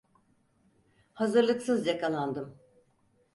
Hazırlıksız 1.13 1.87
yakalandım. 1.87 2.57